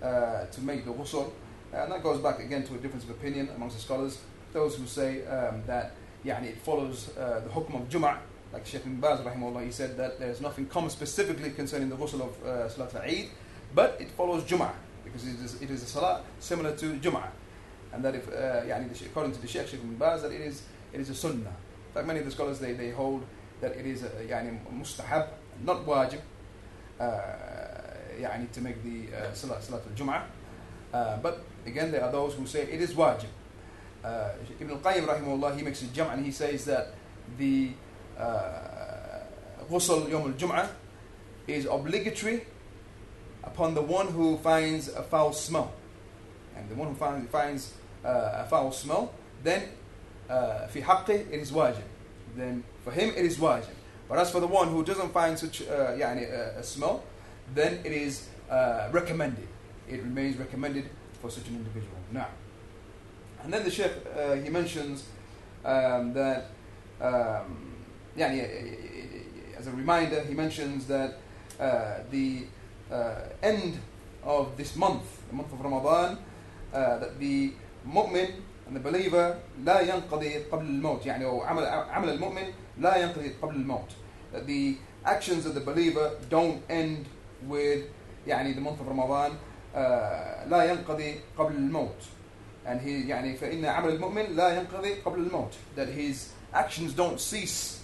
uh, 0.02 0.46
to 0.46 0.62
make 0.62 0.86
the 0.86 0.92
ghusl 0.92 1.32
and 1.74 1.92
that 1.92 2.02
goes 2.02 2.20
back 2.22 2.40
again 2.40 2.64
to 2.64 2.76
a 2.76 2.78
difference 2.78 3.04
of 3.04 3.12
opinion 3.12 3.50
amongst 3.56 3.76
the 3.76 3.82
scholars. 3.82 4.20
Those 4.54 4.76
who 4.76 4.86
say 4.86 5.26
um, 5.26 5.64
that 5.68 5.92
يعني, 6.26 6.48
it 6.48 6.58
follows 6.60 7.16
uh, 7.18 7.42
the 7.44 7.50
hukm 7.50 7.76
of 7.76 7.90
Jum'ah, 7.90 8.18
like 8.54 8.66
Sheikh 8.66 8.82
ibn 8.82 9.00
Baz, 9.00 9.20
rahimahullah, 9.20 9.66
he 9.66 9.72
said 9.72 9.98
that 9.98 10.20
there's 10.20 10.42
nothing 10.42 10.68
common 10.68 10.90
specifically 10.90 11.52
concerning 11.52 11.90
the 11.90 11.96
ghusl 11.96 12.22
of 12.22 12.44
uh, 12.46 12.70
Salat 12.70 12.96
al-Eid, 12.96 13.30
but 13.76 13.98
it 14.00 14.10
follows 14.12 14.44
Jum'ah, 14.44 14.72
because 15.04 15.28
it 15.28 15.40
is, 15.40 15.62
it 15.62 15.70
is 15.70 15.84
a 15.84 15.86
salah 15.86 16.22
similar 16.40 16.76
to 16.76 16.94
Jum'ah. 16.96 17.30
And 17.94 18.04
that 18.04 18.16
if, 18.16 18.28
uh, 18.28 18.64
يعني, 18.66 18.90
according 19.06 19.34
to 19.34 19.42
the 19.42 19.48
Sheikh, 19.48 19.68
Sheikh 19.68 19.80
ibn 19.80 19.96
Baz, 19.96 20.22
that 20.22 20.32
it 20.32 20.42
is, 20.42 20.64
it 20.94 21.00
is 21.00 21.10
a 21.10 21.16
sunnah. 21.16 21.36
In 21.36 21.94
fact, 21.94 22.08
many 22.08 22.20
of 22.20 22.26
the 22.26 22.32
scholars, 22.32 22.60
they, 22.60 22.74
they 22.74 22.92
hold 22.92 23.26
that 23.62 23.76
it 23.76 23.86
is 23.86 24.04
a 24.04 24.10
يعني, 24.10 24.60
mustahab, 24.74 25.28
not 25.64 25.86
wajib, 25.86 26.22
uh, 27.00 27.04
يعني, 28.20 28.52
to 28.52 28.62
make 28.62 28.82
the 28.84 29.16
uh, 29.16 29.34
salat, 29.34 29.64
salat 29.64 29.84
al-Jum'ah. 29.90 30.24
Uh, 30.94 31.18
but 31.18 31.44
again, 31.66 31.92
there 31.92 32.04
are 32.04 32.12
those 32.12 32.34
who 32.34 32.46
say 32.46 32.62
it 32.64 32.82
is 32.82 32.94
wajib. 32.94 33.28
Uh, 34.04 34.30
Ibn 34.60 34.72
al-Qayyim 34.72 35.06
rahimahullah, 35.06 35.58
he 35.58 35.64
makes 35.64 35.82
a 35.82 35.88
jam' 35.88 36.10
and 36.12 36.26
he 36.26 36.32
says 36.32 36.64
that 36.66 36.94
the 37.38 37.72
uh, 38.18 39.24
ghusl 39.70 40.10
yom 40.10 40.34
al-jum'ah 40.34 40.70
is 41.48 41.66
obligatory 41.66 42.46
upon 43.44 43.74
the 43.74 43.82
one 43.82 44.08
who 44.08 44.38
finds 44.38 44.90
a 44.90 45.04
foul 45.04 45.34
smell. 45.34 45.74
And 46.56 46.70
the 46.70 46.76
one 46.76 46.90
who 46.90 46.96
finds, 46.96 47.30
finds 47.30 47.74
uh, 48.04 48.44
a 48.44 48.48
foul 48.50 48.72
smell, 48.72 49.14
then 49.44 49.64
uh, 50.30 50.68
fi 50.68 50.82
haqqi 50.82 51.32
it 51.32 51.40
is 51.40 51.52
wajib. 51.52 51.84
Then 52.36 52.64
for 52.84 52.92
him 52.92 53.10
it 53.10 53.26
is 53.26 53.38
wajib. 53.38 53.76
But 54.10 54.20
as 54.20 54.32
for 54.32 54.40
the 54.40 54.48
one 54.48 54.70
who 54.70 54.84
doesn't 54.84 55.14
find 55.14 55.38
such 55.38 55.62
uh, 55.62 55.96
يعني, 55.98 56.32
a, 56.32 56.60
a 56.60 56.64
smell, 56.64 57.04
then 57.54 57.80
it 57.84 57.92
is 57.92 58.28
uh, 58.50 58.90
recommended 58.92 59.48
it 59.90 60.04
remains 60.04 60.38
recommended 60.38 60.90
for 61.22 61.30
such 61.30 61.48
an 61.48 61.56
individual. 61.56 61.98
Now, 62.12 62.28
and 63.44 63.54
then 63.54 63.64
the 63.64 63.72
Sheikh 63.72 63.92
uh, 64.16 64.34
he 64.36 64.50
mentions 64.50 65.06
um, 65.64 66.14
that, 66.14 66.46
um, 67.02 67.71
yeah, 68.16 68.30
as 69.58 69.68
a 69.68 69.72
reminder, 69.72 70.22
he 70.24 70.34
mentions 70.34 70.88
that 70.88 71.18
uh, 71.60 72.00
the 72.12 72.46
uh, 72.92 73.16
end 73.42 73.80
of 74.24 74.58
this 74.58 74.76
month, 74.76 75.04
the 75.30 75.36
month 75.36 75.52
of 75.54 75.62
Ramadan, 75.62 76.18
uh, 76.74 76.98
that 77.00 77.20
the 77.20 77.54
mu'min 77.88 78.32
and 78.68 78.76
the 78.76 78.80
believer 78.80 79.40
لا 79.64 79.82
ينقضي 79.82 80.50
قبل 80.52 80.66
الموت 80.66 81.06
يعني 81.06 81.26
أو 81.26 81.42
عمل 81.42 81.66
عمل 81.66 82.10
المؤمن 82.10 82.54
لا 82.78 82.98
ينقضي 82.98 83.34
قبل 83.42 83.56
الموت 83.56 83.92
that 84.34 84.46
the 84.46 84.76
actions 85.06 85.46
of 85.46 85.56
the 85.56 85.62
believer 85.62 86.12
don't 86.30 86.62
end 86.70 87.06
with 87.48 87.86
يعني 88.28 88.54
the 88.56 88.62
month 88.62 88.80
of 88.82 88.88
Ramadan 88.88 89.32
لا 90.50 90.64
ينقضي 90.72 91.20
قبل 91.38 91.56
الموت 91.56 92.04
and 92.66 92.82
he 92.82 93.08
يعني 93.08 93.38
فإن 93.38 93.66
عمل 93.66 93.90
المؤمن 93.90 94.36
لا 94.36 94.58
ينقضي 94.58 94.94
قبل 95.06 95.20
الموت 95.20 95.54
that 95.76 95.88
his 95.88 96.30
actions 96.54 96.94
don't 96.94 97.20
cease 97.20 97.81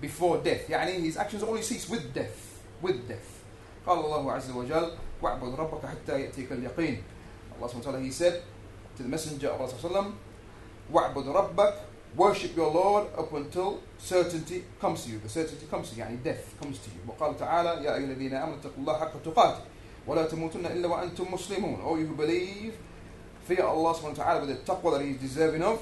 before 0.00 0.38
death 0.38 0.68
يعني 0.70 1.00
his 1.10 1.16
actions 1.16 1.42
only 1.42 1.62
cease 1.62 1.88
with 1.88 2.12
death 2.14 2.60
with 2.82 3.08
death 3.08 3.30
قال 3.86 3.98
الله 3.98 4.32
عز 4.32 4.50
وجل 4.50 4.90
واعبد 5.22 5.54
ربك 5.54 5.86
حتى 5.86 6.20
يأتيك 6.20 6.52
اليقين 6.52 7.02
Allah 7.58 7.68
subhanahu 7.70 7.86
wa 7.86 7.92
ta'ala 7.92 8.00
he 8.00 8.10
said 8.10 8.42
to 8.96 9.02
the 9.02 9.08
messenger 9.08 9.48
of 9.48 9.60
Allah 9.60 9.70
sallallahu 9.72 9.80
alayhi 9.80 9.84
wa 9.84 9.90
sallam 9.90 10.12
واعبد 10.92 11.28
ربك 11.28 11.74
worship 12.16 12.56
your 12.56 12.70
Lord 12.70 13.06
up 13.18 13.32
until 13.32 13.80
certainty 13.98 14.64
comes 14.80 15.04
to 15.04 15.10
you 15.10 15.18
the 15.18 15.28
certainty 15.28 15.66
comes 15.70 15.90
to 15.90 15.96
you 15.96 16.02
يعني 16.04 16.22
death 16.22 16.54
comes 16.60 16.78
to 16.78 16.90
you 16.90 17.00
وقال 17.08 17.36
تعالى 17.38 17.84
يا 17.84 17.94
أيها 17.96 18.04
الذين 18.04 18.34
آمنوا 18.34 18.56
اتقوا 18.58 18.78
الله 18.78 18.98
حق 18.98 19.22
تقاته 19.22 19.60
ولا 20.06 20.26
تموتن 20.26 20.66
إلا 20.66 20.88
وأنتم 20.88 21.34
مسلمون 21.34 21.80
All 21.84 21.98
you 21.98 22.06
who 22.06 22.14
believe 22.14 22.74
fear 23.48 23.64
Allah 23.64 23.94
subhanahu 23.94 24.18
wa 24.18 24.24
ta'ala 24.24 24.40
with 24.46 24.50
the 24.66 24.72
taqwa 24.72 24.98
that 24.98 25.04
he 25.04 25.10
is 25.12 25.16
deserving 25.20 25.62
of 25.62 25.80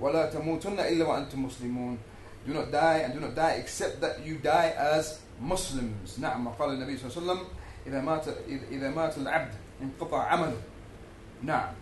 ولا 0.00 0.30
تموتن 0.30 0.78
إلا 0.80 1.04
وأنتم 1.04 1.44
مسلمون 1.46 1.98
do 2.46 2.52
not 2.52 2.70
die 2.70 2.98
and 2.98 3.14
do 3.14 3.20
not 3.20 3.34
die 3.34 3.52
except 3.52 4.00
that 4.00 4.24
you 4.24 4.36
die 4.36 4.72
as 4.76 5.20
Muslims 5.40 6.18
نعم 6.18 6.48
قال 6.58 6.70
النبي 6.70 6.98
صلى 6.98 7.10
الله 7.10 7.16
عليه 7.16 7.22
وسلم 7.22 7.40
إذا 7.86 8.00
مات 8.00 8.24
إذا 8.70 8.90
مات 8.90 9.18
العبد 9.18 9.54
انقطع 9.82 10.22
عمله 10.22 10.56
نعم 11.42 11.74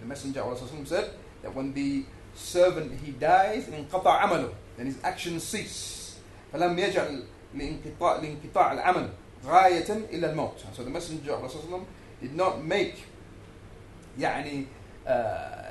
the 0.00 0.06
messenger 0.06 0.40
of 0.40 0.46
Allah 0.62 0.86
said 0.86 1.10
that 1.42 1.54
when 1.54 1.72
the 1.74 2.04
servant 2.34 2.92
he 3.04 3.12
dies 3.12 3.68
انقطع 3.68 4.20
عمله 4.20 4.52
then 4.76 4.86
his 4.86 4.96
actions 5.04 5.42
cease 5.44 6.16
فلم 6.52 6.78
يجعل 6.78 7.24
لانقطاع 7.54 8.16
لانقطاع 8.16 8.72
العمل 8.72 9.08
غاية 9.44 9.90
إلى 10.12 10.30
الموت 10.30 10.64
so 10.76 10.82
the 10.82 10.90
messenger 10.90 11.32
of 11.32 11.42
Allah 11.44 11.84
did 12.20 12.34
not 12.34 12.62
make 12.64 12.96
يعني 14.18 14.66
uh, 15.06 15.10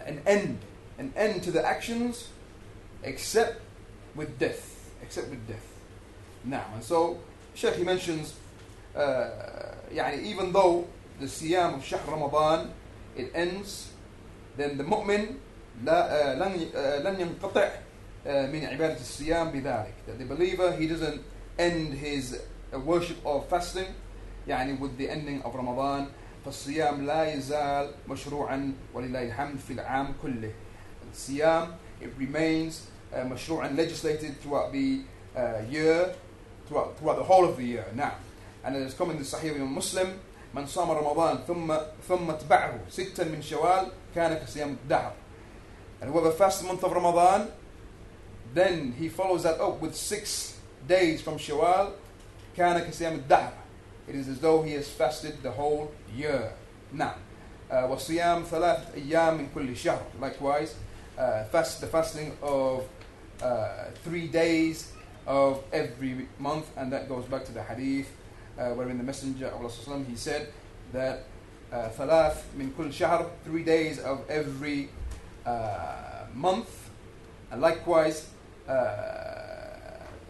an 0.05 0.21
end 0.25 0.57
an 0.97 1.13
end 1.15 1.43
to 1.43 1.51
the 1.51 1.65
actions 1.65 2.29
except 3.03 3.61
with 4.15 4.37
death 4.39 4.91
except 5.01 5.29
with 5.29 5.47
death 5.47 5.67
now 6.43 6.65
and 6.73 6.83
so 6.83 7.19
Sheikh 7.53 7.75
he 7.75 7.83
mentions 7.83 8.33
uh, 8.95 9.29
يعني 9.91 10.23
even 10.23 10.51
though 10.51 10.87
the 11.19 11.27
siyam 11.27 11.75
of 11.75 11.83
شهر 11.83 12.09
رمضان 12.09 12.69
it 13.17 13.31
ends 13.35 13.91
then 14.57 14.77
the 14.77 14.83
mu'min 14.83 15.37
لا 15.83 16.35
لن 16.35 16.53
لن 17.03 17.19
ينقطع 17.19 17.69
من 18.25 18.65
عبادة 18.65 18.99
الصيام 18.99 19.51
بذلك 19.51 19.93
that 20.07 20.19
the 20.19 20.25
believer 20.25 20.71
he 20.73 20.87
doesn't 20.87 21.21
end 21.57 21.93
his 21.93 22.39
worship 22.73 23.17
of 23.25 23.47
fasting 23.49 23.87
يعني 24.47 24.79
with 24.79 24.97
the 24.97 25.09
ending 25.09 25.41
of 25.43 25.53
Ramadan 25.55 26.07
فالصيام 26.45 27.05
لا 27.05 27.33
يزال 27.33 27.91
مشروعا 28.09 28.73
ولله 28.93 29.23
الحمد 29.23 29.59
في 29.59 29.73
العام 29.73 30.13
كله 30.21 30.51
الصيام 31.11 31.67
it 32.01 32.09
remains 32.19 32.73
uh, 32.73 32.94
مشروعا 33.13 33.75
legislated 33.75 34.39
throughout 34.41 34.71
the 34.71 35.01
uh, 35.35 35.61
year 35.69 36.13
throughout, 36.67 36.97
throughout 36.97 37.17
the 37.17 37.23
whole 37.23 37.45
of 37.45 37.57
the 37.57 37.63
year 37.63 37.85
now 37.95 38.13
and 38.63 38.75
it 38.75 38.81
is 38.81 38.93
coming 38.93 39.17
to 39.17 39.23
Sahih 39.23 39.55
Imam 39.55 39.73
Muslim 39.73 40.19
من 40.55 40.67
صام 40.67 40.91
رمضان 40.91 41.37
ثم 41.47 41.77
ثم 42.07 42.29
اتبعه 42.29 42.79
ستا 42.89 43.23
من 43.23 43.41
شوال 43.41 43.91
كان 44.15 44.33
كصيام 44.33 44.69
الدهر 44.83 45.13
and 46.01 46.09
whoever 46.11 46.31
fasts 46.31 46.61
the 46.61 46.67
month 46.67 46.83
of 46.83 46.91
Ramadan 46.91 47.47
then 48.53 48.93
he 48.99 49.07
follows 49.07 49.43
that 49.43 49.59
up 49.61 49.79
with 49.81 49.95
six 49.95 50.57
days 50.87 51.21
from 51.21 51.37
Shawwal 51.37 51.91
كان 52.57 52.79
كصيام 52.91 53.13
الدهر 53.13 53.53
it 54.07 54.15
is 54.15 54.27
as 54.27 54.39
though 54.39 54.61
he 54.61 54.73
has 54.73 54.89
fasted 54.89 55.41
the 55.41 55.51
whole 55.51 55.91
year 56.13 56.51
now 56.91 57.15
uh, 57.71 57.87
وصيام 57.87 58.43
ثلاث 58.43 58.93
أيام 58.95 59.37
من 59.37 59.47
كل 59.55 59.77
شهر 59.77 60.03
likewise 60.19 60.75
uh, 61.17 61.45
fast 61.45 61.79
the 61.79 61.87
fasting 61.87 62.33
of 62.41 62.83
uh, 63.41 63.85
three 64.03 64.27
days 64.27 64.91
of 65.25 65.63
every 65.73 66.27
month 66.39 66.69
and 66.77 66.91
that 66.91 67.07
goes 67.09 67.25
back 67.25 67.45
to 67.45 67.51
the 67.51 67.63
hadith 67.63 68.09
uh, 68.57 68.69
wherein 68.69 68.97
the 68.97 69.03
messenger 69.03 69.47
of 69.47 69.61
Allah 69.61 70.03
he 70.07 70.15
said 70.15 70.51
that 70.93 71.25
uh, 71.71 71.89
ثلاث 71.97 72.37
من 72.57 72.71
كل 72.77 72.93
شهر 72.93 73.25
three 73.45 73.63
days 73.63 73.99
of 73.99 74.21
every 74.29 74.89
uh, 75.45 76.25
month 76.33 76.89
and 77.51 77.61
likewise 77.61 78.27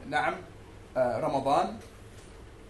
نعم 0.07 0.35
رمضان 0.97 1.77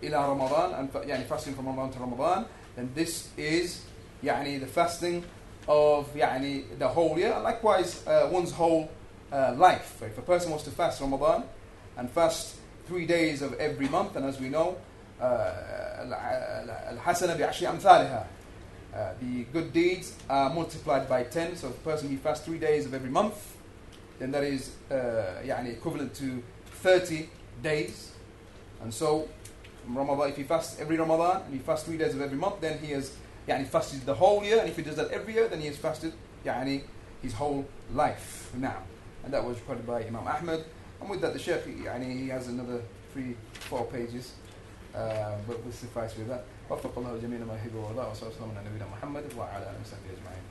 إلى 0.04 0.16
رمضان 0.16 0.90
يعني 1.06 1.28
fasting 1.28 1.54
from 1.54 1.66
Ramadan 1.68 1.92
to 1.92 2.00
Ramadan 2.00 2.46
then 2.76 2.92
this 2.96 3.30
is 3.38 3.82
يعني 4.24 4.60
the 4.60 4.68
fasting 4.68 5.24
of 5.68 6.08
يعني 6.16 6.78
the 6.80 6.88
whole 6.88 7.18
year 7.18 7.38
likewise 7.40 8.06
uh, 8.08 8.30
one's 8.32 8.52
whole 8.52 8.90
uh, 9.32 9.54
life 9.58 10.02
if 10.02 10.18
a 10.18 10.22
person 10.22 10.50
wants 10.50 10.66
to 10.66 10.72
fast 10.72 11.02
Ramadan 11.02 11.44
and 11.98 12.10
fast 12.10 12.56
three 12.88 13.06
days 13.06 13.42
of 13.42 13.54
every 13.56 13.88
month 13.88 14.16
and 14.16 14.26
as 14.26 14.40
we 14.40 14.50
know 14.50 14.78
الحسنة 16.92 17.36
بعشر 17.36 17.70
أمثالها 17.70 18.26
uh, 18.94 19.14
the 19.22 19.44
good 19.54 19.72
deeds 19.72 20.16
are 20.30 20.50
multiplied 20.54 21.08
by 21.08 21.24
10 21.24 21.56
so 21.56 21.68
if 21.68 21.76
a 21.76 21.90
person 21.90 22.10
he 22.10 22.16
fasts 22.16 22.46
three 22.46 22.58
days 22.58 22.86
of 22.86 22.94
every 22.94 23.10
month 23.10 23.56
then 24.20 24.32
that 24.32 24.44
is 24.44 24.72
uh, 24.90 25.42
يعني 25.46 25.74
equivalent 25.74 26.14
to 26.14 26.44
30 26.84 27.30
days 27.62 28.12
and 28.82 28.94
so 28.94 29.28
Ramadan 29.88 30.30
if 30.30 30.38
he 30.38 30.44
fasts 30.44 30.80
every 30.80 30.98
Ramadan 30.98 31.44
and 31.46 31.54
he 31.54 31.60
fasts 31.60 31.86
three 31.86 31.98
days 31.98 32.14
of 32.14 32.22
every 32.22 32.38
month 32.38 32.60
then 32.62 32.80
he 32.80 32.92
has 32.92 33.12
يعني 33.48 33.68
fasted 33.68 34.06
the 34.06 34.14
whole 34.16 34.44
year 34.44 34.60
and 34.60 34.70
if 34.70 34.76
he 34.76 34.82
does 34.82 34.96
that 34.96 35.10
every 35.12 35.34
year 35.34 35.48
then 35.48 35.62
he 35.62 35.68
has 35.68 35.78
fasted 35.78 36.14
يعني 36.46 36.82
his 37.22 37.34
whole 37.34 37.66
life 37.94 38.52
now 38.56 38.82
and 39.26 39.34
that 39.34 39.44
was 39.44 39.58
recorded 39.60 39.86
by 39.86 40.04
Imam 40.04 40.28
Ahmad 40.28 40.64
and 41.00 41.10
with 41.10 41.22
that 41.22 41.34
the 41.34 41.40
Sheikh 41.40 41.66
يعني 41.86 42.20
he 42.20 42.28
has 42.30 42.48
another 42.48 42.82
three 43.14 43.36
four 43.70 43.86
pages 43.86 44.34
uh, 44.96 45.36
but 45.48 45.64
we'll 45.64 45.74
suffice 45.74 46.18
with 46.18 46.28
that 46.28 46.44
وفق 46.70 46.98
الله 46.98 47.18
جميع 47.18 47.40
ما 47.40 47.56
يحب 47.56 47.76
ويرضى 47.76 48.12
وصلى 48.12 48.30
الله 48.30 48.58
على 48.58 48.70
نبينا 48.70 48.86
محمد 48.92 49.24
وعلى 49.38 49.58
اله 49.64 49.80
وصحبه 49.84 50.10
اجمعين 50.18 50.44